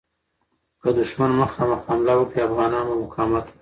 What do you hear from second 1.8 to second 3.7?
حمله وکړي، افغانان به مقاومت وکړي.